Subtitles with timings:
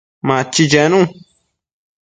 [0.27, 0.99] Machi chenu